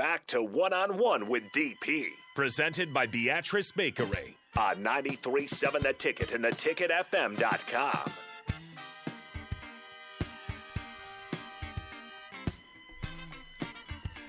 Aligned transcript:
back 0.00 0.26
to 0.26 0.42
One 0.42 0.72
on 0.72 0.96
One 0.96 1.28
with 1.28 1.42
DP 1.52 2.06
Presented 2.34 2.90
by 2.90 3.06
Beatrice 3.06 3.70
Bakery. 3.70 4.34
on 4.56 4.76
93.7 4.76 5.82
The 5.82 5.92
Ticket 5.92 6.32
and 6.32 6.42
theticketfm.com. 6.42 8.10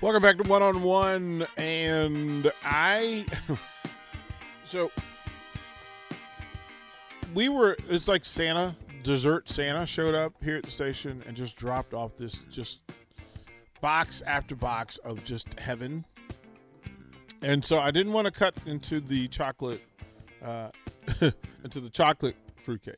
Welcome 0.01 0.21
back 0.21 0.39
to 0.39 0.49
One 0.49 0.61
on 0.61 0.83
One, 0.83 1.47
and 1.55 2.51
I. 2.65 3.25
so 4.65 4.91
we 7.33 7.47
were. 7.47 7.77
It's 7.89 8.09
like 8.09 8.25
Santa, 8.25 8.75
dessert 9.03 9.47
Santa 9.47 9.85
showed 9.85 10.15
up 10.15 10.33
here 10.43 10.57
at 10.57 10.63
the 10.63 10.71
station 10.71 11.23
and 11.25 11.37
just 11.37 11.55
dropped 11.55 11.93
off 11.93 12.17
this 12.17 12.43
just 12.51 12.81
box 13.81 14.23
after 14.25 14.55
box 14.55 14.97
of 14.99 15.23
just 15.23 15.59
heaven. 15.59 16.05
And 17.41 17.65
so 17.65 17.79
I 17.79 17.91
didn't 17.91 18.13
want 18.13 18.25
to 18.25 18.31
cut 18.31 18.55
into 18.65 18.99
the 18.99 19.27
chocolate, 19.27 19.81
uh, 20.43 20.69
into 21.63 21.79
the 21.79 21.89
chocolate 21.89 22.35
fruitcake, 22.57 22.95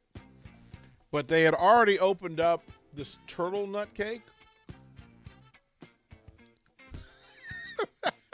but 1.12 1.30
they 1.30 1.44
had 1.44 1.54
already 1.54 1.98
opened 1.98 2.42
up 2.42 2.62
this 2.94 3.18
turtle 3.26 3.66
nut 3.66 3.94
cake. 3.94 4.22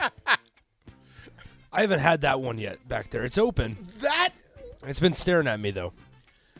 I 1.72 1.82
haven't 1.82 2.00
had 2.00 2.22
that 2.22 2.40
one 2.40 2.58
yet 2.58 2.86
back 2.88 3.10
there. 3.10 3.24
It's 3.24 3.38
open. 3.38 3.76
That 4.00 4.30
It's 4.84 4.98
been 4.98 5.12
staring 5.12 5.46
at 5.46 5.60
me 5.60 5.70
though. 5.70 5.92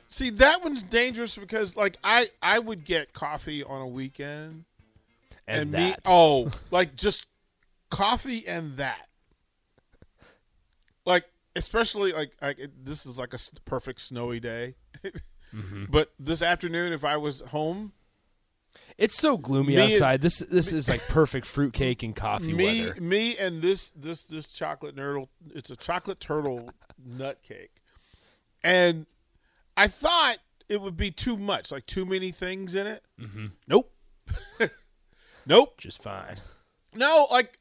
See, 0.06 0.30
that 0.30 0.62
one's 0.62 0.82
dangerous 0.82 1.36
because 1.36 1.76
like 1.76 1.96
I 2.04 2.30
I 2.40 2.60
would 2.60 2.84
get 2.84 3.12
coffee 3.12 3.64
on 3.64 3.80
a 3.80 3.86
weekend 3.86 4.64
And, 5.46 5.70
me 5.72 5.90
that. 5.90 6.00
oh, 6.06 6.50
like 6.70 6.94
just 6.94 7.26
coffee 7.90 8.46
and 8.46 8.76
that. 8.78 9.08
Like 11.06 11.24
especially 11.56 12.12
like 12.12 12.32
I, 12.40 12.50
it- 12.50 12.84
this 12.84 13.06
is 13.06 13.18
like 13.18 13.34
a 13.34 13.38
perfect 13.64 14.00
snowy 14.00 14.40
day. 14.40 14.74
Mm-hmm. 15.52 15.86
But 15.90 16.12
this 16.16 16.42
afternoon 16.44 16.92
if 16.92 17.04
I 17.04 17.16
was 17.16 17.40
home, 17.40 17.90
It's 18.96 19.16
so 19.16 19.36
gloomy 19.36 19.74
Me 19.74 19.82
and- 19.82 19.92
outside. 19.92 20.20
This 20.22 20.38
this 20.38 20.72
is 20.72 20.88
like 20.88 21.00
perfect 21.08 21.44
fruitcake 21.44 22.04
and 22.04 22.14
coffee 22.16 22.52
me 22.52 22.84
weather. 22.86 23.00
me 23.00 23.36
and 23.36 23.60
this 23.60 23.90
this 23.96 24.22
this 24.22 24.46
chocolate 24.52 24.94
turtle 24.96 25.28
it's 25.52 25.68
a 25.68 25.74
chocolate 25.74 26.20
turtle 26.20 26.70
nut 27.04 27.42
cake. 27.42 27.72
And 28.62 29.06
I 29.76 29.88
thought 29.88 30.36
it 30.68 30.80
would 30.80 30.96
be 30.96 31.10
too 31.10 31.36
much, 31.36 31.72
like 31.72 31.84
too 31.86 32.06
many 32.06 32.30
things 32.30 32.76
in 32.76 32.86
it. 32.86 33.02
Mm-hmm. 33.20 33.46
Nope. 33.66 33.92
Nope. 35.46 35.78
Just 35.78 36.02
fine. 36.02 36.36
No, 36.94 37.26
like 37.30 37.58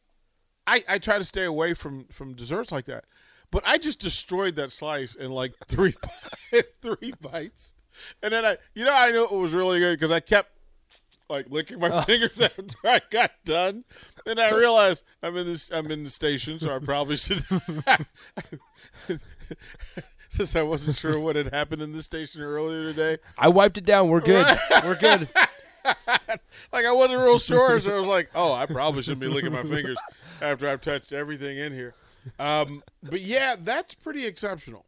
I 0.66 0.84
I 0.88 0.98
try 1.00 1.18
to 1.18 1.26
stay 1.26 1.44
away 1.44 1.74
from 1.74 2.06
from 2.06 2.34
desserts 2.34 2.72
like 2.72 2.86
that. 2.86 3.06
But 3.52 3.64
I 3.66 3.78
just 3.78 4.00
destroyed 4.00 4.56
that 4.56 4.72
slice 4.72 5.16
in 5.16 5.32
like 5.32 5.54
three 5.68 5.96
three 6.82 7.14
bites. 7.22 7.74
And 8.22 8.32
then 8.34 8.46
I 8.46 8.58
you 8.74 8.86
know 8.86 8.94
I 8.94 9.12
knew 9.12 9.24
it 9.24 9.32
was 9.32 9.54
really 9.54 9.80
good 9.80 10.00
cuz 10.00 10.12
I 10.12 10.20
kept 10.20 10.52
like 11.30 11.48
licking 11.50 11.80
my 11.80 11.90
oh. 11.90 12.02
fingers 12.02 12.40
after 12.42 12.76
I 12.84 13.02
got 13.10 13.32
done. 13.46 13.86
Then 14.26 14.40
I 14.40 14.52
realized 14.52 15.04
I'm 15.22 15.36
in 15.38 15.48
this 15.48 15.72
I'm 15.72 15.92
in 15.92 16.04
the 16.04 16.10
station 16.10 16.60
so 16.60 16.76
I 16.76 16.80
probably 16.80 17.18
should 17.18 17.44
Since 20.30 20.56
I 20.56 20.62
wasn't 20.62 20.96
sure 20.96 21.20
what 21.20 21.36
had 21.36 21.52
happened 21.52 21.82
in 21.82 21.92
the 21.92 22.04
station 22.04 22.44
earlier 22.44 22.84
today. 22.84 23.18
I 23.36 23.50
wiped 23.50 23.80
it 23.80 23.86
down. 23.86 24.10
We're 24.10 24.20
good. 24.20 24.46
We're 24.84 24.96
good. 24.96 25.28
like 26.74 26.86
I 26.86 26.92
wasn't 26.92 27.22
real 27.22 27.40
sure, 27.40 27.80
so 27.80 27.96
I 27.96 28.00
was 28.00 28.08
like, 28.08 28.30
"Oh, 28.36 28.54
I 28.54 28.66
probably 28.66 29.02
shouldn't 29.02 29.22
be 29.22 29.28
licking 29.28 29.52
my 29.54 29.64
fingers 29.64 29.98
after 30.42 30.68
I've 30.70 30.82
touched 30.82 31.14
everything 31.14 31.58
in 31.58 31.74
here." 31.74 31.94
Um, 32.38 32.84
but 33.04 33.22
yeah, 33.22 33.56
that's 33.60 33.94
pretty 33.94 34.26
exceptional. 34.26 34.86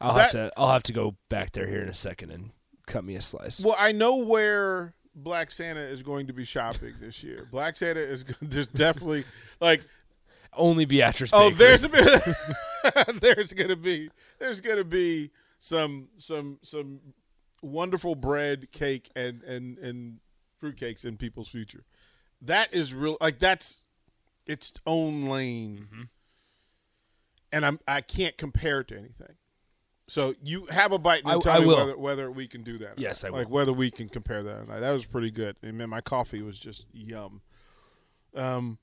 I'll 0.00 0.14
That- 0.14 0.22
have 0.22 0.30
to 0.32 0.52
I'll 0.56 0.72
have 0.72 0.82
to 0.84 0.92
go 0.92 1.16
back 1.28 1.52
there 1.52 1.66
here 1.66 1.82
in 1.82 1.88
a 1.88 1.94
second 1.94 2.30
and 2.30 2.50
cut 2.86 3.04
me 3.04 3.16
a 3.16 3.20
slice. 3.20 3.60
Well, 3.62 3.76
I 3.78 3.92
know 3.92 4.16
where 4.16 4.94
Black 5.14 5.50
Santa 5.50 5.80
is 5.80 6.02
going 6.02 6.26
to 6.26 6.32
be 6.32 6.44
shopping 6.44 6.94
this 7.00 7.22
year. 7.24 7.48
Black 7.50 7.76
Santa 7.76 8.00
is 8.00 8.24
there's 8.42 8.66
definitely 8.66 9.24
like 9.60 9.82
Only 10.52 10.84
Beatrice. 10.84 11.30
oh, 11.32 11.50
there's 11.50 11.82
a 11.84 11.88
bit 11.88 12.22
there's 13.20 13.52
gonna 13.52 13.76
be 13.76 14.10
there's 14.38 14.60
gonna 14.60 14.84
be 14.84 15.30
some 15.58 16.08
some 16.18 16.58
some 16.62 17.00
wonderful 17.66 18.14
bread, 18.14 18.70
cake, 18.72 19.10
and 19.16 19.42
and 19.42 19.78
and 19.78 20.18
fruitcakes 20.62 21.04
in 21.04 21.16
people's 21.16 21.48
future. 21.48 21.84
That 22.40 22.72
is 22.72 22.94
real. 22.94 23.16
Like 23.20 23.38
that's 23.38 23.82
its 24.46 24.72
own 24.86 25.26
lane, 25.26 25.88
Mm-hmm. 25.92 26.02
and 27.52 27.66
I'm 27.66 27.80
I 27.88 28.00
can't 28.00 28.36
compare 28.38 28.80
it 28.80 28.88
to 28.88 28.96
anything. 28.98 29.34
So 30.08 30.34
you 30.40 30.66
have 30.66 30.92
a 30.92 30.98
bite 30.98 31.24
and 31.24 31.32
I- 31.32 31.38
tell 31.40 31.56
I 31.56 31.60
me 31.60 31.66
will. 31.66 31.76
whether 31.78 31.98
whether 31.98 32.30
we 32.30 32.46
can 32.46 32.62
do 32.62 32.78
that. 32.78 32.90
or 32.90 32.94
Yes, 32.96 33.22
not. 33.24 33.32
I 33.32 33.36
Like 33.38 33.50
whether 33.50 33.72
we 33.72 33.90
can 33.90 34.08
compare 34.08 34.42
that. 34.44 34.56
Or 34.60 34.64
not. 34.66 34.80
That 34.80 34.92
was 34.92 35.04
pretty 35.04 35.30
good. 35.32 35.56
And 35.62 35.76
man, 35.76 35.90
my 35.90 36.00
coffee 36.00 36.42
was 36.42 36.58
just 36.60 36.86
yum. 36.92 37.40
Um. 38.34 38.78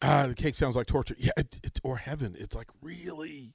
Ah, 0.00 0.28
the 0.28 0.34
cake 0.34 0.54
sounds 0.54 0.76
like 0.76 0.86
torture. 0.86 1.16
Yeah, 1.18 1.32
it, 1.36 1.58
it, 1.64 1.80
or 1.82 1.96
heaven. 1.96 2.36
It's 2.38 2.54
like 2.54 2.68
really. 2.80 3.54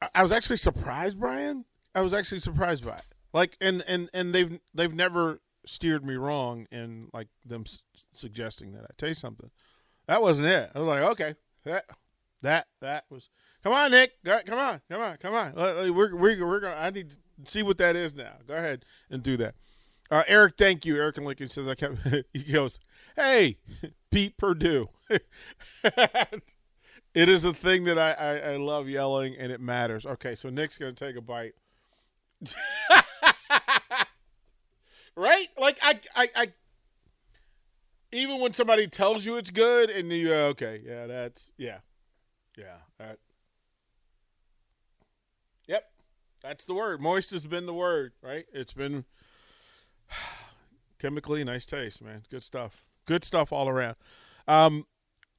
I, 0.00 0.08
I 0.16 0.22
was 0.22 0.32
actually 0.32 0.56
surprised, 0.56 1.20
Brian. 1.20 1.66
I 1.96 2.02
was 2.02 2.14
actually 2.14 2.38
surprised 2.40 2.84
by 2.84 2.98
it. 2.98 3.04
Like, 3.32 3.56
and 3.60 3.82
and 3.88 4.08
and 4.14 4.32
they've 4.34 4.60
they've 4.74 4.94
never 4.94 5.40
steered 5.64 6.04
me 6.04 6.14
wrong 6.14 6.66
in 6.70 7.08
like 7.12 7.28
them 7.44 7.64
s- 7.66 7.82
suggesting 8.12 8.72
that 8.74 8.84
I 8.84 8.90
taste 8.96 9.20
something. 9.20 9.50
That 10.06 10.22
wasn't 10.22 10.46
it. 10.48 10.70
I 10.74 10.78
was 10.78 10.86
like, 10.86 11.02
okay, 11.02 11.34
that 11.64 11.86
that 12.42 12.68
that 12.80 13.04
was. 13.10 13.28
Come 13.64 13.72
on, 13.72 13.90
Nick. 13.90 14.12
Go- 14.24 14.40
Come 14.46 14.58
on, 14.60 14.80
come 14.88 15.00
on, 15.02 15.16
come 15.16 15.34
on. 15.34 15.54
We're 15.56 16.14
we're 16.14 16.46
we're 16.46 16.60
gonna. 16.60 16.76
I 16.76 16.90
need 16.90 17.10
to 17.10 17.16
see 17.50 17.62
what 17.64 17.78
that 17.78 17.96
is 17.96 18.14
now. 18.14 18.34
Go 18.46 18.54
ahead 18.54 18.84
and 19.10 19.22
do 19.22 19.36
that. 19.38 19.54
Uh, 20.08 20.22
Eric, 20.28 20.54
thank 20.56 20.86
you. 20.86 20.96
Eric 20.96 21.16
and 21.16 21.26
Lincoln 21.26 21.48
says 21.48 21.66
I 21.66 21.74
kept. 21.74 21.96
he 22.32 22.52
goes, 22.52 22.78
"Hey, 23.16 23.56
Pete 24.12 24.36
Purdue." 24.36 24.88
it 25.84 26.42
is 27.14 27.44
a 27.44 27.52
thing 27.54 27.84
that 27.84 27.98
I, 27.98 28.12
I 28.12 28.36
I 28.52 28.56
love 28.56 28.88
yelling, 28.88 29.34
and 29.36 29.50
it 29.50 29.60
matters. 29.60 30.06
Okay, 30.06 30.34
so 30.34 30.48
Nick's 30.50 30.78
gonna 30.78 30.92
take 30.92 31.16
a 31.16 31.20
bite. 31.20 31.54
right? 35.16 35.48
Like 35.58 35.78
I 35.82 36.00
I 36.14 36.28
I. 36.34 36.52
Even 38.12 38.40
when 38.40 38.52
somebody 38.52 38.86
tells 38.86 39.26
you 39.26 39.36
it's 39.36 39.50
good, 39.50 39.90
and 39.90 40.10
you 40.10 40.32
uh, 40.32 40.48
okay, 40.48 40.80
yeah, 40.84 41.06
that's 41.06 41.50
yeah, 41.58 41.78
yeah, 42.56 42.76
that. 42.98 43.18
Yep, 45.66 45.84
that's 46.42 46.64
the 46.64 46.74
word. 46.74 47.00
Moist 47.00 47.32
has 47.32 47.46
been 47.46 47.66
the 47.66 47.74
word, 47.74 48.12
right? 48.22 48.46
It's 48.52 48.72
been 48.72 49.04
chemically 50.98 51.42
nice 51.44 51.66
taste, 51.66 52.02
man. 52.02 52.22
Good 52.30 52.42
stuff. 52.44 52.86
Good 53.06 53.24
stuff 53.24 53.52
all 53.52 53.68
around. 53.68 53.96
Um, 54.48 54.86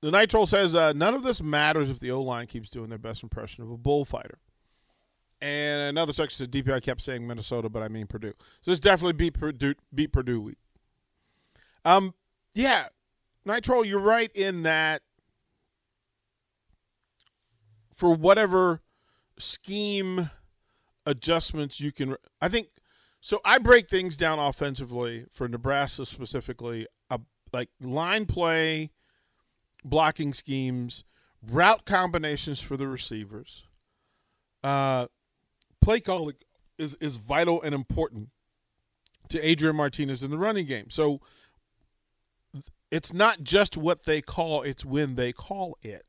the 0.02 0.12
Nitro 0.12 0.46
says 0.46 0.75
uh, 0.75 0.94
none 0.94 1.13
of 1.13 1.24
this 1.24 1.41
matters 1.41 1.90
if 1.90 2.00
the 2.00 2.12
O 2.12 2.22
line 2.22 2.47
keeps 2.47 2.69
doing 2.69 2.90
their 2.90 2.97
best 2.97 3.24
impression 3.24 3.63
of 3.63 3.72
a 3.72 3.78
bullfighter. 3.78 4.40
And 5.42 5.81
another 5.81 6.14
section 6.14 6.38
says 6.38 6.48
DPI 6.48 6.81
kept 6.81 7.02
saying 7.02 7.28
Minnesota, 7.28 7.70
but 7.70 7.84
I 7.84 7.88
mean 7.88 8.08
Purdue. 8.08 8.34
So 8.62 8.72
this 8.72 8.80
definitely 8.80 9.14
beat 9.14 9.36
Purdue. 9.36 9.75
Beat 9.94 10.12
Purdue 10.12 10.42
week. 10.42 10.58
Um, 11.86 12.14
yeah, 12.56 12.88
Nitro, 13.46 13.84
you're 13.84 14.00
right 14.00 14.31
in 14.34 14.64
that. 14.64 15.03
For 17.96 18.14
whatever 18.14 18.81
scheme 19.40 20.30
adjustments 21.06 21.80
you 21.80 21.92
can, 21.92 22.16
I 22.42 22.50
think. 22.50 22.68
So 23.22 23.42
I 23.44 23.58
break 23.58 23.90
things 23.90 24.18
down 24.18 24.38
offensively 24.38 25.25
for 25.31 25.48
Nebraska 25.48 26.06
specifically, 26.06 26.88
uh, 27.09 27.18
like 27.52 27.69
line 27.81 28.25
play, 28.25 28.92
blocking 29.83 30.33
schemes, 30.33 31.04
route 31.42 31.86
combinations 31.86 32.62
for 32.62 32.78
the 32.78 32.88
receivers. 32.88 33.63
Uh, 34.63 35.07
play 35.88 36.01
calling 36.01 36.36
is 36.78 36.95
is 36.95 37.16
vital 37.16 37.62
and 37.62 37.74
important 37.74 38.28
to 39.30 39.39
Adrian 39.39 39.78
Martinez 39.78 40.22
in 40.22 40.31
the 40.31 40.38
running 40.38 40.66
game. 40.66 40.89
So 40.89 41.22
it's 42.92 43.13
not 43.13 43.42
just 43.42 43.78
what 43.78 44.04
they 44.04 44.22
call; 44.22 44.63
it's 44.63 44.84
when 44.84 45.16
they 45.16 45.31
call 45.31 45.78
it. 45.81 46.04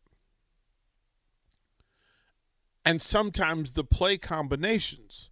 And 2.85 3.01
sometimes 3.01 3.75
the 3.75 3.85
play 3.85 4.19
combinations 4.19 5.31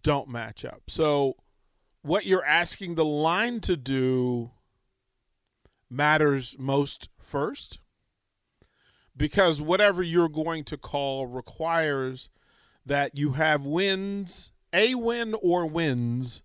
don't 0.00 0.28
match 0.28 0.64
up. 0.64 0.82
So 0.86 1.34
what 2.02 2.24
you're 2.24 2.44
asking 2.44 2.94
the 2.94 3.04
line 3.04 3.58
to 3.62 3.76
do 3.76 4.52
matters 5.90 6.54
most 6.56 7.08
first 7.18 7.80
because 9.16 9.60
whatever 9.60 10.04
you're 10.04 10.28
going 10.28 10.62
to 10.64 10.76
call 10.76 11.26
requires 11.26 12.28
that 12.84 13.16
you 13.16 13.32
have 13.32 13.64
wins, 13.64 14.50
a 14.72 14.94
win 14.94 15.34
or 15.40 15.66
wins 15.66 16.42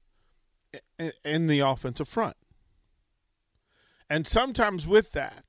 in 1.24 1.48
the 1.48 1.60
offensive 1.60 2.07
front. 2.07 2.38
And 4.10 4.25
sometimes 4.25 4.88
with 4.88 5.12
that, 5.12 5.44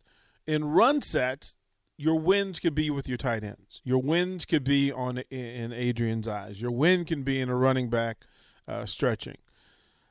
in 0.46 0.64
run 0.64 1.00
sets, 1.00 1.56
your 1.96 2.18
wins 2.18 2.60
could 2.60 2.74
be 2.74 2.90
with 2.90 3.08
your 3.08 3.18
tight 3.18 3.44
ends. 3.44 3.82
Your 3.84 3.98
wins 3.98 4.44
could 4.44 4.64
be 4.64 4.92
on 4.92 5.18
in 5.30 5.72
Adrian's 5.72 6.28
eyes. 6.28 6.62
Your 6.62 6.70
win 6.70 7.04
can 7.04 7.22
be 7.22 7.40
in 7.40 7.48
a 7.48 7.56
running 7.56 7.90
back 7.90 8.24
uh, 8.66 8.86
stretching. 8.86 9.36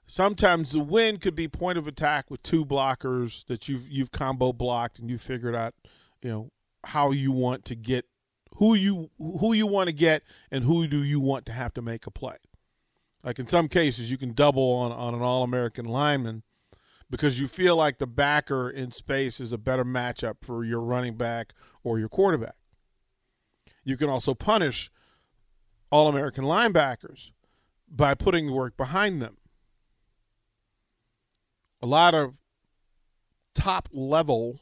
Sometimes 0.05 0.71
the 0.71 0.79
win 0.79 1.17
could 1.17 1.35
be 1.35 1.47
point 1.47 1.77
of 1.77 1.87
attack 1.87 2.29
with 2.29 2.43
two 2.43 2.65
blockers 2.65 3.45
that 3.47 3.67
you've 3.67 3.87
you've 3.89 4.11
combo 4.11 4.53
blocked 4.53 4.99
and 4.99 5.09
you 5.09 5.17
figured 5.17 5.55
out, 5.55 5.73
you 6.21 6.29
know, 6.29 6.51
how 6.85 7.11
you 7.11 7.31
want 7.31 7.65
to 7.65 7.75
get 7.75 8.05
who 8.57 8.73
you 8.73 9.09
who 9.17 9.53
you 9.53 9.67
want 9.67 9.87
to 9.87 9.95
get 9.95 10.23
and 10.51 10.63
who 10.63 10.87
do 10.87 11.03
you 11.03 11.19
want 11.19 11.45
to 11.45 11.51
have 11.51 11.73
to 11.75 11.81
make 11.81 12.05
a 12.07 12.11
play. 12.11 12.37
Like 13.23 13.39
in 13.39 13.47
some 13.47 13.67
cases, 13.67 14.09
you 14.11 14.17
can 14.17 14.33
double 14.33 14.71
on, 14.73 14.91
on 14.91 15.13
an 15.13 15.21
All 15.21 15.43
American 15.43 15.85
lineman 15.85 16.43
because 17.09 17.39
you 17.39 17.47
feel 17.47 17.75
like 17.75 17.97
the 17.97 18.07
backer 18.07 18.69
in 18.69 18.91
space 18.91 19.39
is 19.39 19.51
a 19.51 19.57
better 19.57 19.83
matchup 19.83 20.37
for 20.41 20.63
your 20.63 20.81
running 20.81 21.15
back 21.15 21.53
or 21.83 21.99
your 21.99 22.09
quarterback. 22.09 22.55
You 23.83 23.95
can 23.95 24.09
also 24.09 24.33
punish 24.33 24.91
All 25.91 26.07
American 26.07 26.43
linebackers 26.43 27.31
by 27.89 28.15
putting 28.15 28.47
the 28.47 28.53
work 28.53 28.75
behind 28.75 29.21
them. 29.21 29.37
A 31.81 31.85
lot 31.85 32.15
of 32.15 32.39
top 33.53 33.87
level 33.91 34.61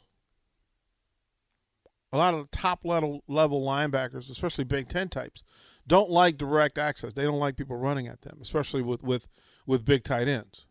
a 2.11 2.17
lot 2.17 2.33
of 2.33 2.49
top 2.51 2.85
level 2.85 3.23
level 3.27 3.61
linebackers, 3.61 4.29
especially 4.29 4.63
Big 4.63 4.87
Ten 4.87 5.09
types, 5.09 5.43
don't 5.87 6.09
like 6.09 6.37
direct 6.37 6.77
access. 6.77 7.13
They 7.13 7.23
don't 7.23 7.39
like 7.39 7.57
people 7.57 7.75
running 7.77 8.07
at 8.07 8.21
them, 8.21 8.39
especially 8.41 8.81
with 8.81 9.03
with 9.03 9.27
with 9.65 9.85
big 9.85 10.03
tight 10.03 10.27
ends. 10.27 10.65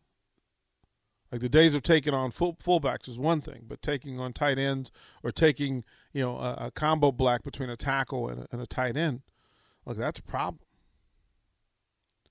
Like 1.30 1.40
the 1.40 1.48
days 1.48 1.74
of 1.74 1.82
taking 1.82 2.14
on 2.14 2.30
full 2.30 2.54
fullbacks 2.54 3.08
is 3.08 3.18
one 3.18 3.40
thing, 3.40 3.64
but 3.66 3.82
taking 3.82 4.20
on 4.20 4.32
tight 4.32 4.58
ends 4.58 4.90
or 5.22 5.32
taking 5.32 5.84
you 6.12 6.22
know 6.22 6.36
a, 6.36 6.66
a 6.66 6.70
combo 6.70 7.10
block 7.10 7.42
between 7.42 7.70
a 7.70 7.76
tackle 7.76 8.28
and 8.28 8.42
a, 8.42 8.46
and 8.52 8.60
a 8.60 8.66
tight 8.66 8.96
end, 8.96 9.22
like 9.84 9.96
that's 9.96 10.20
a 10.20 10.22
problem. 10.22 10.60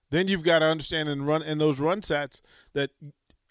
Then 0.10 0.28
you've 0.28 0.44
got 0.44 0.60
to 0.60 0.66
understand 0.66 1.10
and 1.10 1.26
run 1.26 1.42
in 1.42 1.58
those 1.58 1.80
run 1.80 2.02
sets 2.02 2.42
that 2.74 2.92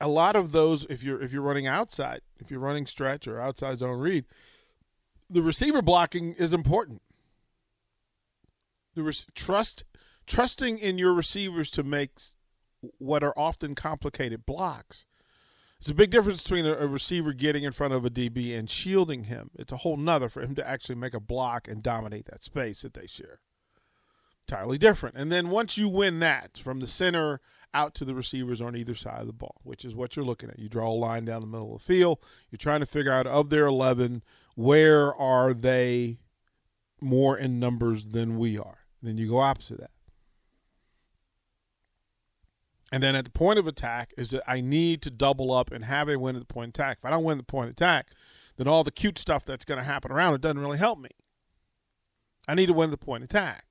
a 0.01 0.09
lot 0.09 0.37
of 0.37 0.53
those, 0.53 0.85
if 0.89 1.03
you're 1.03 1.21
if 1.21 1.33
you're 1.33 1.43
running 1.43 1.67
outside, 1.67 2.21
if 2.39 2.51
you're 2.51 2.61
running 2.61 2.87
stretch 2.87 3.29
or 3.29 3.41
outside 3.41 3.79
zone 3.79 3.99
read, 3.99 4.25
the 5.33 5.43
receiver 5.43 5.83
blocking 5.83 6.35
is 6.35 6.53
important. 6.53 7.03
The 8.95 9.03
res- 9.03 9.27
trust 9.35 9.85
trusting 10.27 10.79
in 10.79 10.99
your 10.99 11.13
receivers 11.15 11.71
to 11.73 11.83
make 11.83 12.11
what 12.99 13.23
are 13.23 13.35
often 13.37 13.75
complicated 13.75 14.47
blocks. 14.47 15.07
It's 15.79 15.89
a 15.89 15.95
big 15.95 16.11
difference 16.11 16.43
between 16.45 16.65
a, 16.65 16.75
a, 16.75 16.87
receiver 16.87 17.33
getting 17.33 17.65
in 17.65 17.73
front 17.73 17.93
of 17.93 18.05
a 18.05 18.11
DB 18.11 18.57
and 18.57 18.71
shielding 18.71 19.25
him. 19.25 19.51
It's 19.59 19.73
a 19.73 19.79
whole 19.79 19.97
nother 19.97 20.29
for 20.29 20.41
him 20.41 20.55
to 20.55 20.69
actually 20.69 20.95
make 20.95 21.15
a 21.15 21.21
block 21.21 21.67
and 21.67 21.83
dominate 21.83 22.27
that 22.27 22.45
space 22.45 22.83
that 22.83 22.95
they 22.95 23.09
share. 23.09 23.41
Entirely 24.47 24.79
different. 24.79 25.17
And 25.17 25.33
then 25.33 25.51
once 25.51 25.77
you 25.77 25.89
win 25.89 26.21
that 26.21 26.59
from 26.59 26.79
the 26.79 26.87
center 26.87 27.41
out 27.75 27.95
to 27.95 28.05
the 28.05 28.15
receivers 28.15 28.61
on 28.61 28.77
either 28.77 28.95
side 28.95 29.21
of 29.21 29.27
the 29.27 29.33
ball, 29.33 29.61
which 29.65 29.85
is 29.85 29.95
what 29.95 30.17
you're 30.17 30.25
looking 30.25 30.51
at. 30.51 30.59
You 30.59 30.69
draw 30.69 30.89
a 30.89 30.93
line 30.93 31.25
down 31.25 31.41
the 31.41 31.47
middle 31.47 31.75
of 31.75 31.81
the 31.81 31.85
field. 31.85 32.19
You're 32.51 32.59
trying 32.59 32.81
to 32.81 32.87
figure 32.87 33.13
out 33.13 33.27
of 33.27 33.51
their 33.51 33.67
11, 33.67 34.23
where 34.55 35.15
are 35.15 35.55
they 35.55 36.19
more 37.01 37.37
in 37.37 37.59
numbers 37.59 38.07
than 38.07 38.39
we 38.39 38.59
are? 38.59 38.79
Then 39.03 39.17
you 39.17 39.29
go 39.29 39.39
opposite 39.39 39.81
that. 39.81 39.91
And 42.93 43.03
then 43.03 43.17
at 43.17 43.25
the 43.25 43.31
point 43.31 43.59
of 43.59 43.67
attack 43.67 44.13
is 44.19 44.31
that 44.31 44.43
I 44.47 44.61
need 44.61 45.01
to 45.03 45.11
double 45.11 45.51
up 45.51 45.73
and 45.73 45.87
have 45.87 46.11
a 46.11 46.19
win 46.19 46.37
at 46.37 46.41
the 46.41 46.53
point 46.53 46.69
of 46.69 46.75
attack. 46.75 46.99
If 46.99 47.07
I 47.07 47.11
don't 47.11 47.25
win 47.25 47.39
the 47.39 47.43
point 47.43 47.69
of 47.69 47.73
attack, 47.73 48.09
then 48.57 48.69
all 48.69 48.85
the 48.85 48.91
cute 48.91 49.19
stuff 49.19 49.47
that's 49.47 49.65
going 49.65 49.79
to 49.79 49.85
happen 49.85 50.13
around 50.13 50.35
it 50.35 50.43
doesn't 50.43 50.61
really 50.61 50.77
help 50.77 50.99
me. 50.99 51.09
I 52.47 52.55
need 52.55 52.67
to 52.67 52.75
win 52.75 52.91
the 52.91 52.99
point 52.99 53.25
of 53.25 53.31
attack. 53.31 53.65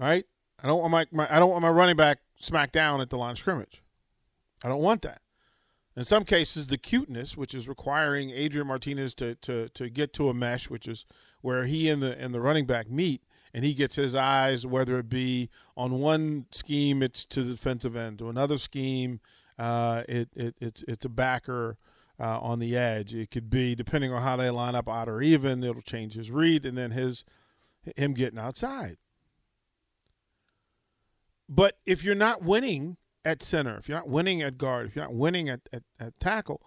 Right? 0.00 0.24
I 0.62 0.66
don't 0.66 0.80
want 0.80 0.90
my, 0.90 1.06
my 1.10 1.34
I 1.34 1.38
don't 1.38 1.50
want 1.50 1.62
my 1.62 1.70
running 1.70 1.96
back 1.96 2.18
smack 2.36 2.72
down 2.72 3.00
at 3.00 3.10
the 3.10 3.18
line 3.18 3.32
of 3.32 3.38
scrimmage. 3.38 3.82
I 4.62 4.68
don't 4.68 4.82
want 4.82 5.02
that. 5.02 5.20
In 5.96 6.04
some 6.04 6.24
cases, 6.24 6.66
the 6.66 6.76
cuteness, 6.76 7.36
which 7.36 7.54
is 7.54 7.68
requiring 7.68 8.30
Adrian 8.30 8.66
Martinez 8.66 9.14
to, 9.14 9.34
to, 9.36 9.70
to 9.70 9.88
get 9.88 10.12
to 10.14 10.28
a 10.28 10.34
mesh, 10.34 10.68
which 10.68 10.86
is 10.86 11.06
where 11.40 11.64
he 11.64 11.88
and 11.88 12.02
the 12.02 12.18
and 12.18 12.34
the 12.34 12.40
running 12.40 12.66
back 12.66 12.90
meet, 12.90 13.22
and 13.54 13.64
he 13.64 13.72
gets 13.72 13.96
his 13.96 14.14
eyes, 14.14 14.66
whether 14.66 14.98
it 14.98 15.08
be 15.08 15.48
on 15.76 16.00
one 16.00 16.46
scheme, 16.50 17.02
it's 17.02 17.24
to 17.26 17.42
the 17.42 17.52
defensive 17.52 17.96
end, 17.96 18.18
to 18.18 18.28
another 18.28 18.58
scheme, 18.58 19.20
uh, 19.58 20.02
it, 20.08 20.28
it 20.34 20.54
it's 20.60 20.82
it's 20.86 21.04
a 21.06 21.08
backer 21.08 21.78
uh, 22.20 22.40
on 22.40 22.58
the 22.58 22.76
edge. 22.76 23.14
It 23.14 23.30
could 23.30 23.48
be 23.48 23.74
depending 23.74 24.12
on 24.12 24.22
how 24.22 24.36
they 24.36 24.50
line 24.50 24.74
up, 24.74 24.88
odd 24.88 25.08
or 25.08 25.22
even. 25.22 25.64
It'll 25.64 25.80
change 25.80 26.14
his 26.14 26.30
read, 26.30 26.66
and 26.66 26.76
then 26.76 26.90
his 26.90 27.24
him 27.96 28.12
getting 28.12 28.38
outside. 28.38 28.98
But 31.48 31.78
if 31.86 32.02
you're 32.02 32.14
not 32.14 32.42
winning 32.42 32.96
at 33.24 33.42
center, 33.42 33.76
if 33.76 33.88
you're 33.88 33.98
not 33.98 34.08
winning 34.08 34.42
at 34.42 34.58
guard, 34.58 34.86
if 34.86 34.96
you're 34.96 35.04
not 35.04 35.14
winning 35.14 35.48
at, 35.48 35.60
at, 35.72 35.82
at 35.98 36.18
tackle, 36.18 36.62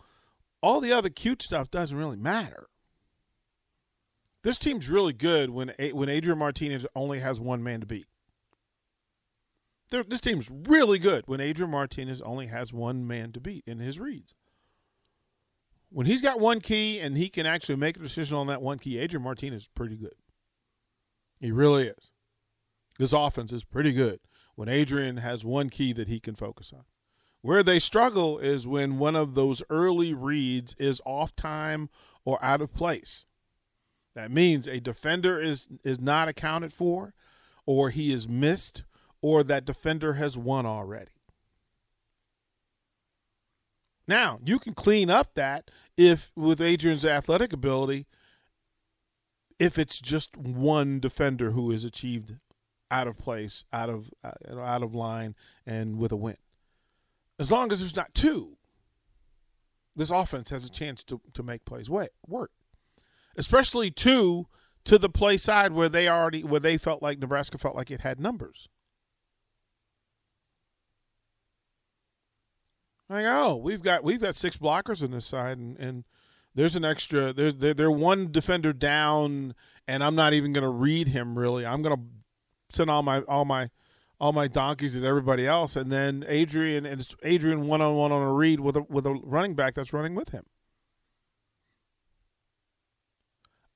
all 0.62 0.82
the 0.82 0.92
other 0.92 1.10
cute 1.10 1.42
stuff 1.42 1.72
doesn't 1.72 1.98
really 1.98 2.18
matter. 2.18 2.68
This 4.44 4.58
team's 4.58 4.88
really 4.88 5.14
good 5.14 5.50
when 5.50 5.74
when 5.92 6.08
Adrian 6.08 6.40
Martinez 6.40 6.86
only 6.96 7.20
has 7.20 7.40
one 7.40 7.62
man 7.62 7.82
to 7.82 7.86
beat. 7.86 8.08
They're, 9.92 10.04
this 10.04 10.22
team's 10.22 10.50
really 10.50 11.00
good 11.00 11.24
when 11.28 11.42
Adrian 11.42 11.72
Martinez 11.72 12.22
only 12.22 12.48
has 12.48 12.72
one 12.72 13.06
man 13.06 13.32
to 13.34 13.42
beat 13.42 13.64
in 13.66 13.80
his 13.80 14.00
reads. 14.00 14.36
When 15.90 16.06
he's 16.06 16.22
got 16.22 16.40
one 16.40 16.62
key 16.62 17.00
and 17.00 17.18
he 17.18 17.28
can 17.28 17.46
actually 17.46 17.76
make 17.78 17.98
a 17.98 18.02
decision 18.02 18.38
on 18.38 18.48
that 18.48 18.62
one 18.62 18.78
key, 18.78 18.98
Adrian 18.98 19.24
Martinez 19.24 19.64
is 19.64 19.70
pretty 19.74 19.98
good. 19.98 20.14
He 21.40 21.52
really 21.52 21.88
is. 21.88 22.12
This 22.98 23.14
offense 23.14 23.52
is 23.52 23.64
pretty 23.64 23.94
good 23.94 24.20
when 24.60 24.68
Adrian 24.68 25.16
has 25.16 25.46
one 25.46 25.70
key 25.70 25.94
that 25.94 26.10
he 26.10 26.20
can 26.20 26.36
focus 26.36 26.74
on. 26.74 26.84
Where 27.42 27.64
they 27.64 27.80
struggle 27.80 28.40
is 28.40 28.68
when 28.68 29.00
one 29.00 29.16
of 29.16 29.34
those 29.34 29.64
early 29.70 30.14
reads 30.14 30.76
is 30.78 31.00
off 31.06 31.34
time 31.34 31.88
or 32.26 32.44
out 32.44 32.60
of 32.60 32.74
place. 32.74 33.24
That 34.16 34.32
means 34.32 34.68
a 34.68 34.82
defender 34.82 35.40
is 35.40 35.70
is 35.86 36.02
not 36.02 36.28
accounted 36.28 36.74
for 36.74 37.14
or 37.66 37.90
he 37.90 38.12
is 38.12 38.28
missed 38.28 38.84
or 39.22 39.46
that 39.46 39.64
defender 39.64 40.16
has 40.16 40.38
won 40.38 40.66
already. 40.66 41.14
Now, 44.10 44.40
you 44.44 44.60
can 44.60 44.74
clean 44.74 45.10
up 45.10 45.36
that 45.36 45.72
if 45.96 46.34
with 46.36 46.60
Adrian's 46.60 47.06
athletic 47.06 47.54
ability 47.54 48.08
if 49.58 49.80
it's 49.80 50.02
just 50.02 50.36
one 50.36 51.00
defender 51.00 51.52
who 51.52 51.72
has 51.72 51.86
achieved 51.86 52.36
out 52.92 53.08
of 53.08 53.18
place, 53.18 53.66
out 53.72 53.90
of 53.90 54.12
uh, 54.24 54.60
out 54.60 54.84
of 54.84 54.96
line, 54.96 55.36
and 55.66 55.98
with 55.98 56.12
a 56.12 56.16
win. 56.16 56.38
As 57.38 57.52
long 57.52 57.72
as 57.72 57.80
there's 57.80 57.96
not 57.96 58.14
two, 58.14 58.58
this 59.96 60.12
offense 60.12 60.50
has 60.50 60.66
a 60.66 60.70
chance 60.70 61.04
to 61.06 61.22
to 61.34 61.44
make 61.44 61.66
plays 61.66 61.90
work. 61.90 62.52
Especially 63.36 63.92
two 63.92 64.48
to 64.86 64.98
the 64.98 65.10
play 65.10 65.38
side 65.38 65.72
where 65.72 65.90
they 65.90 66.08
already 66.08 66.44
where 66.44 66.60
they 66.60 66.78
felt 66.78 67.02
like 67.02 67.20
Nebraska 67.20 67.58
felt 67.58 67.76
like 67.76 67.92
it 67.92 68.02
had 68.02 68.20
numbers. 68.20 68.70
Like 73.10 73.26
oh, 73.28 73.56
we've 73.56 73.82
got 73.82 74.04
we've 74.04 74.22
got 74.22 74.36
six 74.36 74.58
blockers 74.58 75.04
on 75.04 75.12
this 75.12 75.26
side, 75.26 75.58
and, 75.58 75.78
and 75.78 76.04
there's 76.54 76.76
an 76.76 76.86
extra. 76.86 77.34
There's 77.34 77.56
they're, 77.56 77.74
they're 77.74 77.92
one 77.92 78.32
defender 78.32 78.72
down, 78.72 79.56
and 79.88 80.04
I'm 80.04 80.16
not 80.16 80.34
even 80.34 80.54
going 80.54 80.64
to 80.64 80.70
read 80.70 81.08
him 81.08 81.38
really. 81.38 81.66
I'm 81.66 81.82
going 81.82 81.96
to 81.96 82.04
send 82.70 82.90
all 82.90 83.04
my 83.04 83.22
all 83.22 83.46
my 83.46 83.70
all 84.20 84.34
my 84.34 84.48
donkeys 84.48 84.96
and 84.96 85.06
everybody 85.06 85.48
else, 85.48 85.76
and 85.76 85.92
then 85.92 86.26
Adrian 86.28 86.86
and 86.86 87.08
Adrian 87.24 87.68
one 87.68 87.82
on 87.82 87.96
one 87.96 88.12
on 88.12 88.22
a 88.22 88.34
read 88.34 88.60
with 88.60 88.76
a 88.76 88.82
with 88.84 89.06
a 89.06 89.14
running 89.24 89.56
back 89.56 89.76
that's 89.76 89.94
running 89.94 90.16
with 90.16 90.30
him. 90.30 90.46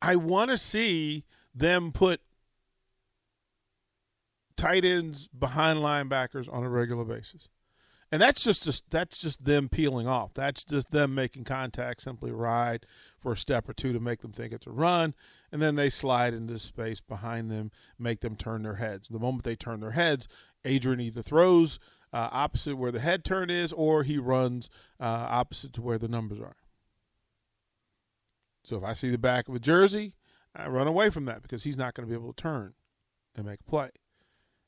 I 0.02 0.18
want 0.18 0.52
to 0.52 0.58
see 0.58 1.24
them 1.56 1.94
put 1.94 2.20
tight 4.58 4.84
ends 4.84 5.30
behind 5.30 5.80
linebackers 5.80 6.52
on 6.52 6.64
a 6.64 6.70
regular 6.70 7.06
basis. 7.06 7.48
And 8.12 8.22
that's 8.22 8.44
just, 8.44 8.64
just 8.64 8.84
that's 8.92 9.18
just 9.18 9.44
them 9.44 9.70
peeling 9.70 10.08
off. 10.08 10.36
That's 10.36 10.64
just 10.64 10.92
them 10.92 11.16
making 11.16 11.46
contact, 11.46 12.02
simply 12.02 12.32
ride 12.32 12.86
for 13.20 13.32
a 13.32 13.38
step 13.38 13.68
or 13.68 13.74
two 13.74 13.92
to 13.92 14.00
make 14.00 14.22
them 14.22 14.32
think 14.32 14.54
it's 14.54 14.68
a 14.68 14.72
run, 14.72 15.16
and 15.54 15.62
then 15.62 15.76
they 15.76 15.90
slide 15.92 16.34
into 16.34 16.58
space 16.58 17.00
behind 17.00 17.52
them, 17.52 17.70
make 18.00 18.22
them 18.22 18.36
turn 18.36 18.64
their 18.64 18.78
heads. 18.78 19.08
The 19.08 19.20
moment 19.20 19.44
they 19.44 19.56
turn 19.56 19.82
their 19.82 19.92
heads, 19.92 20.28
Adrian 20.66 21.00
either 21.00 21.22
throws 21.22 21.78
uh, 22.12 22.28
opposite 22.32 22.76
where 22.76 22.92
the 22.92 23.00
head 23.00 23.24
turn 23.24 23.52
is, 23.52 23.72
or 23.72 24.02
he 24.02 24.18
runs 24.18 24.68
uh, 25.00 25.04
opposite 25.04 25.72
to 25.74 25.82
where 25.84 26.00
the 26.00 26.08
numbers 26.08 26.40
are. 26.40 26.56
So 28.64 28.76
if 28.78 28.84
I 28.84 28.94
see 28.94 29.12
the 29.12 29.20
back 29.20 29.48
of 29.48 29.54
a 29.54 29.60
jersey, 29.60 30.16
I 30.56 30.68
run 30.68 30.88
away 30.88 31.12
from 31.12 31.26
that 31.26 31.44
because 31.44 31.64
he's 31.64 31.78
not 31.78 31.94
going 31.94 32.08
to 32.08 32.10
be 32.10 32.20
able 32.20 32.34
to 32.34 32.42
turn 32.42 32.74
and 33.36 33.46
make 33.46 33.60
a 33.60 33.70
play. 33.70 33.90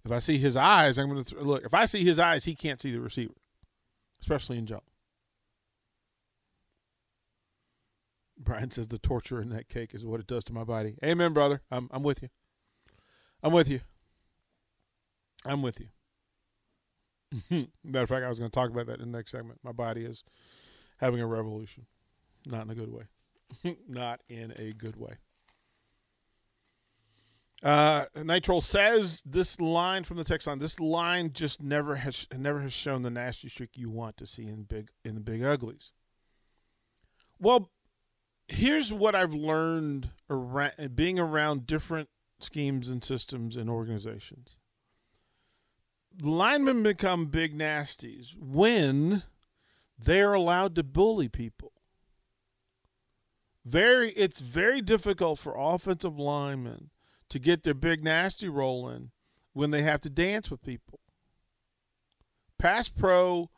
If 0.06 0.12
I 0.12 0.20
see 0.20 0.38
his 0.38 0.56
eyes, 0.56 1.00
I'm 1.00 1.10
going 1.10 1.24
to 1.24 1.32
th- 1.32 1.42
look. 1.42 1.66
If 1.66 1.74
I 1.74 1.86
see 1.86 2.06
his 2.06 2.20
eyes, 2.20 2.46
he 2.46 2.54
can't 2.54 2.80
see 2.80 2.92
the 2.92 3.02
receiver, 3.02 3.34
especially 4.22 4.60
in 4.60 4.68
jump. 4.68 4.84
Brian 8.38 8.72
says 8.72 8.88
the 8.88 8.98
torture 8.98 9.42
in 9.42 9.50
that 9.50 9.68
cake 9.70 9.94
is 9.94 10.06
what 10.06 10.20
it 10.20 10.28
does 10.28 10.44
to 10.46 10.54
my 10.54 10.64
body. 10.64 10.96
Amen, 11.04 11.34
brother. 11.34 11.62
I'm 11.72 11.90
I'm 11.92 12.04
with 12.04 12.22
you. 12.22 12.30
I'm 13.42 13.54
with 13.54 13.70
you. 13.70 13.82
I'm 15.46 15.62
with 15.62 15.80
you. 15.80 15.88
Matter 17.84 18.04
of 18.04 18.10
fact, 18.10 18.26
I 18.26 18.30
was 18.30 18.40
going 18.40 18.50
to 18.50 18.56
talk 18.56 18.70
about 18.70 18.88
that 18.88 19.00
in 19.00 19.12
the 19.12 19.18
next 19.18 19.32
segment. 19.32 19.60
My 19.64 19.72
body 19.72 20.06
is 20.06 20.24
having 20.98 21.22
a 21.22 21.28
revolution, 21.28 21.86
not 22.46 22.64
in 22.64 22.72
a 22.72 22.76
good 22.76 22.92
way. 22.92 23.04
not 23.88 24.22
in 24.28 24.54
a 24.58 24.74
good 24.74 24.96
way. 24.96 25.16
Uh, 27.64 28.06
says 28.62 29.24
this 29.26 29.60
line 29.60 30.04
from 30.04 30.18
the 30.18 30.24
text 30.24 30.46
line. 30.46 30.60
This 30.60 30.80
line 30.80 31.32
just 31.34 31.64
never 31.64 31.96
has 31.96 32.28
never 32.36 32.62
has 32.62 32.74
shown 32.74 33.02
the 33.02 33.10
nasty 33.10 33.50
streak 33.50 33.72
you 33.76 33.90
want 33.90 34.18
to 34.18 34.28
see 34.28 34.46
in 34.46 34.64
big 34.64 34.90
in 35.04 35.16
the 35.16 35.22
big 35.22 35.42
uglies. 35.42 35.92
Well, 37.40 37.72
here's 38.56 38.94
what 38.94 39.16
I've 39.16 39.34
learned 39.34 40.10
around 40.30 40.96
being 40.96 41.20
around 41.20 41.68
different 41.68 42.10
schemes 42.40 42.90
and 42.90 43.04
systems 43.04 43.56
and 43.56 43.70
organizations. 43.70 44.58
Linemen 46.22 46.82
become 46.82 47.26
big 47.26 47.58
nasties 47.58 48.36
when 48.38 49.24
they're 50.00 50.34
allowed 50.34 50.76
to 50.76 50.84
bully 50.84 51.28
people. 51.28 51.74
Very, 53.66 54.12
it's 54.12 54.40
very 54.40 54.82
difficult 54.82 55.40
for 55.40 55.56
offensive 55.58 56.18
linemen 56.18 56.92
to 57.30 57.40
get 57.40 57.64
their 57.64 57.74
big 57.74 58.04
nasty 58.04 58.48
rolling 58.48 59.12
when 59.54 59.72
they 59.72 59.82
have 59.82 60.00
to 60.02 60.10
dance 60.10 60.50
with 60.50 60.64
people. 60.64 61.00
Pass 62.58 62.88
pro 62.88 63.50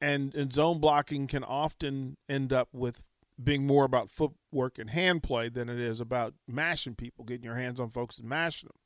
and, 0.00 0.34
and 0.34 0.52
zone 0.52 0.78
blocking 0.78 1.26
can 1.26 1.42
often 1.42 2.16
end 2.28 2.52
up 2.52 2.68
with 2.72 3.04
being 3.42 3.66
more 3.66 3.84
about 3.84 4.10
footwork 4.10 4.78
and 4.78 4.90
hand 4.90 5.22
play 5.22 5.48
than 5.48 5.68
it 5.68 5.78
is 5.78 6.00
about 6.00 6.34
mashing 6.46 6.94
people, 6.94 7.24
getting 7.24 7.44
your 7.44 7.54
hands 7.54 7.78
on 7.78 7.90
folks 7.90 8.18
and 8.18 8.28
mashing 8.28 8.68
them. 8.68 8.78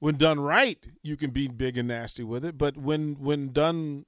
When 0.00 0.16
done 0.16 0.38
right, 0.38 0.78
you 1.02 1.16
can 1.16 1.30
be 1.30 1.48
big 1.48 1.76
and 1.76 1.88
nasty 1.88 2.22
with 2.22 2.44
it, 2.44 2.56
but 2.56 2.76
when 2.76 3.16
when 3.18 3.52
done 3.52 4.06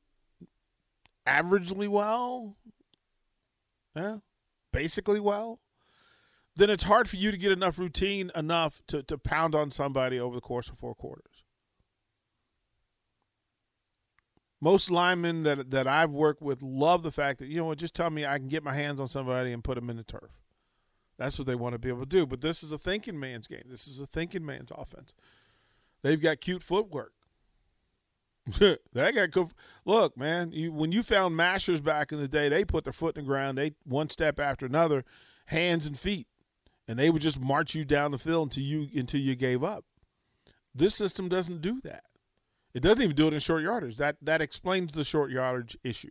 averagely 1.26 1.88
well, 1.88 2.56
yeah, 3.96 4.18
basically 4.72 5.18
well, 5.18 5.60
then 6.54 6.70
it's 6.70 6.84
hard 6.84 7.08
for 7.08 7.16
you 7.16 7.30
to 7.30 7.36
get 7.36 7.50
enough 7.50 7.78
routine 7.78 8.30
enough 8.36 8.80
to, 8.86 9.02
to 9.02 9.18
pound 9.18 9.54
on 9.54 9.70
somebody 9.70 10.20
over 10.20 10.34
the 10.34 10.40
course 10.40 10.68
of 10.68 10.78
four 10.78 10.94
quarters. 10.94 11.39
Most 14.60 14.90
linemen 14.90 15.42
that 15.44 15.70
that 15.70 15.86
I've 15.86 16.10
worked 16.10 16.42
with 16.42 16.62
love 16.62 17.02
the 17.02 17.10
fact 17.10 17.38
that 17.38 17.48
you 17.48 17.56
know 17.56 17.66
what, 17.66 17.78
just 17.78 17.94
tell 17.94 18.10
me 18.10 18.26
I 18.26 18.38
can 18.38 18.48
get 18.48 18.62
my 18.62 18.74
hands 18.74 19.00
on 19.00 19.08
somebody 19.08 19.52
and 19.52 19.64
put 19.64 19.76
them 19.76 19.88
in 19.88 19.96
the 19.96 20.04
turf. 20.04 20.30
That's 21.18 21.38
what 21.38 21.46
they 21.46 21.54
want 21.54 21.74
to 21.74 21.78
be 21.78 21.88
able 21.88 22.00
to 22.00 22.06
do. 22.06 22.26
But 22.26 22.40
this 22.40 22.62
is 22.62 22.72
a 22.72 22.78
thinking 22.78 23.18
man's 23.18 23.46
game. 23.46 23.64
This 23.68 23.86
is 23.86 24.00
a 24.00 24.06
thinking 24.06 24.44
man's 24.44 24.70
offense. 24.74 25.14
They've 26.02 26.20
got 26.20 26.40
cute 26.40 26.62
footwork. 26.62 27.12
they 28.58 29.12
got 29.12 29.30
good. 29.30 29.52
Look, 29.84 30.16
man, 30.16 30.52
you, 30.52 30.72
when 30.72 30.92
you 30.92 31.02
found 31.02 31.36
mashers 31.36 31.80
back 31.80 32.10
in 32.10 32.18
the 32.18 32.28
day, 32.28 32.48
they 32.48 32.64
put 32.64 32.84
their 32.84 32.92
foot 32.92 33.16
in 33.16 33.24
the 33.24 33.28
ground. 33.28 33.58
They 33.58 33.74
one 33.84 34.08
step 34.08 34.40
after 34.40 34.66
another, 34.66 35.04
hands 35.46 35.86
and 35.86 35.98
feet, 35.98 36.26
and 36.88 36.98
they 36.98 37.10
would 37.10 37.22
just 37.22 37.38
march 37.38 37.74
you 37.74 37.84
down 37.84 38.10
the 38.12 38.18
field 38.18 38.48
until 38.48 38.64
you 38.64 38.88
until 38.94 39.20
you 39.20 39.36
gave 39.36 39.62
up. 39.62 39.84
This 40.74 40.94
system 40.94 41.28
doesn't 41.28 41.60
do 41.60 41.80
that. 41.82 42.04
It 42.72 42.80
doesn't 42.80 43.02
even 43.02 43.16
do 43.16 43.28
it 43.28 43.34
in 43.34 43.40
short 43.40 43.62
yardage. 43.62 43.96
That 43.96 44.16
that 44.22 44.40
explains 44.40 44.94
the 44.94 45.04
short 45.04 45.30
yardage 45.30 45.76
issue. 45.82 46.10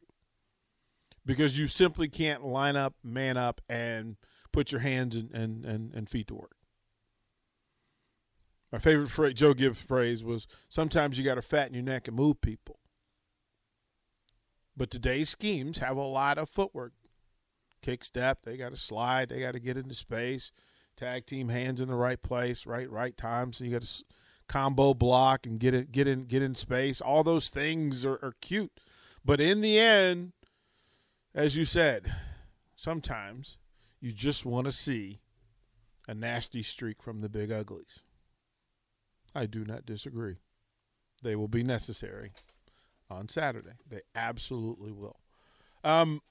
Because 1.25 1.59
you 1.59 1.67
simply 1.67 2.07
can't 2.07 2.45
line 2.45 2.75
up, 2.75 2.95
man 3.03 3.37
up, 3.37 3.61
and 3.69 4.17
put 4.51 4.71
your 4.71 4.81
hands 4.81 5.15
and, 5.15 5.31
and, 5.31 5.65
and, 5.65 5.93
and 5.93 6.09
feet 6.09 6.27
to 6.27 6.35
work. 6.35 6.55
My 8.71 8.79
favorite 8.79 9.09
phrase, 9.09 9.33
Joe 9.33 9.53
Gibbs' 9.53 9.81
phrase 9.81 10.23
was 10.23 10.47
sometimes 10.69 11.17
you 11.17 11.25
got 11.25 11.35
to 11.35 11.41
fatten 11.41 11.73
your 11.73 11.83
neck 11.83 12.07
and 12.07 12.15
move 12.15 12.41
people. 12.41 12.79
But 14.77 14.91
today's 14.91 15.29
schemes 15.29 15.79
have 15.79 15.97
a 15.97 16.01
lot 16.01 16.37
of 16.37 16.49
footwork. 16.49 16.93
Kick 17.81 18.03
step, 18.03 18.43
they 18.43 18.57
got 18.57 18.71
to 18.71 18.77
slide, 18.77 19.29
they 19.29 19.39
got 19.39 19.53
to 19.53 19.59
get 19.59 19.77
into 19.77 19.95
space, 19.95 20.51
tag 20.97 21.25
team 21.25 21.49
hands 21.49 21.81
in 21.81 21.87
the 21.87 21.95
right 21.95 22.21
place, 22.21 22.65
right 22.65 22.89
right 22.89 23.15
time. 23.15 23.53
So 23.53 23.65
you 23.65 23.71
got 23.71 23.83
to 23.83 24.03
combo 24.49 24.93
block 24.93 25.45
and 25.45 25.59
get 25.59 25.73
it 25.73 25.93
get 25.93 26.07
in 26.07 26.25
get 26.25 26.41
in 26.41 26.55
space. 26.55 26.99
All 26.99 27.23
those 27.23 27.47
things 27.47 28.03
are, 28.03 28.19
are 28.21 28.33
cute. 28.41 28.71
But 29.23 29.39
in 29.39 29.61
the 29.61 29.79
end, 29.79 30.33
as 31.33 31.55
you 31.55 31.63
said, 31.63 32.13
sometimes 32.75 33.57
you 34.01 34.11
just 34.11 34.45
want 34.45 34.65
to 34.65 34.71
see 34.71 35.19
a 36.07 36.13
nasty 36.13 36.63
streak 36.63 37.01
from 37.01 37.21
the 37.21 37.29
big 37.29 37.51
uglies. 37.51 37.99
I 39.35 39.45
do 39.45 39.63
not 39.63 39.85
disagree. 39.85 40.37
They 41.21 41.35
will 41.35 41.47
be 41.47 41.63
necessary 41.63 42.31
on 43.09 43.27
Saturday. 43.27 43.73
They 43.87 44.01
absolutely 44.15 44.91
will. 44.91 45.19
Um, 45.83 46.21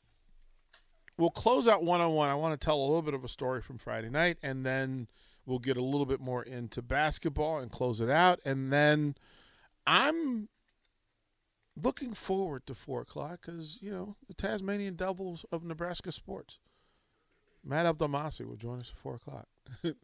we'll 1.17 1.31
close 1.31 1.69
out 1.69 1.85
one 1.85 2.01
on 2.01 2.13
one. 2.13 2.29
I 2.29 2.35
want 2.35 2.59
to 2.59 2.65
tell 2.65 2.79
a 2.79 2.83
little 2.83 3.03
bit 3.03 3.15
of 3.15 3.25
a 3.25 3.29
story 3.29 3.61
from 3.61 3.79
Friday 3.79 4.11
night, 4.11 4.39
and 4.43 4.65
then 4.67 5.07
we'll 5.49 5.59
get 5.59 5.79
a 5.79 5.83
little 5.83 6.07
bit 6.07 6.21
more 6.21 6.43
into 6.43 6.83
basketball 6.83 7.59
and 7.59 7.73
close 7.73 8.01
it 8.01 8.11
out. 8.11 8.39
And 8.45 8.71
then 8.71 9.17
I'm 9.87 10.49
looking 11.75 12.13
forward 12.13 12.67
to 12.67 12.75
four 12.75 13.01
o'clock 13.01 13.41
because 13.47 13.79
you 13.81 13.91
know 13.91 14.17
the 14.27 14.35
Tasmanian 14.35 14.95
Devils 14.95 15.47
of 15.51 15.65
Nebraska 15.65 16.13
sports. 16.13 16.59
Matt 17.65 17.87
Abdelmassih 17.87 18.47
will 18.47 18.57
join 18.57 18.81
us 18.81 18.93
at 18.95 18.99
four 18.99 19.15
o'clock. 19.15 19.49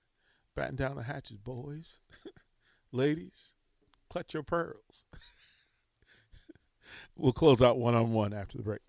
Batten 0.56 0.76
down 0.76 0.96
the 0.96 1.02
hatches, 1.02 1.36
boys. 1.36 1.98
Ladies, 2.92 3.52
clutch 4.08 4.34
your 4.34 4.42
pearls. 4.42 5.04
we'll 7.16 7.32
close 7.32 7.60
out 7.60 7.78
one 7.78 7.94
on 7.94 8.12
one 8.12 8.32
after 8.32 8.56
the 8.56 8.62
break. 8.62 8.80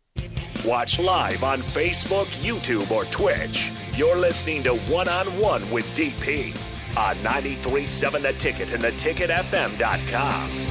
Watch 0.65 0.98
live 0.98 1.43
on 1.43 1.60
Facebook, 1.62 2.25
YouTube, 2.43 2.89
or 2.89 3.05
Twitch. 3.05 3.72
You're 3.93 4.15
listening 4.15 4.63
to 4.63 4.75
One 4.75 5.07
on 5.07 5.27
One 5.39 5.69
with 5.69 5.86
DP 5.95 6.55
on 6.98 7.22
937 7.22 8.24
The 8.24 8.34
Ticket 8.34 8.72
and 8.74 8.84
theticketfm.com. 8.84 10.64